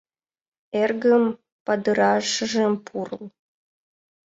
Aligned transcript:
Эргым, 0.81 1.25
падырашыжым 1.65 2.73
пурл. 2.85 3.23